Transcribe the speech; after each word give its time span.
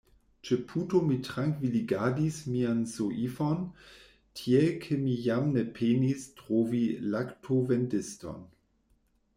Ĉe 0.47 0.55
puto 0.69 1.01
mi 1.09 1.17
trankviligadis 1.27 2.39
mian 2.53 2.81
soifon, 2.93 3.61
tiel 4.41 4.67
ke 4.87 4.99
mi 5.05 5.19
jam 5.27 5.53
ne 5.59 5.67
penis 5.79 6.27
trovi 6.43 6.83
laktovendiston. 7.17 8.45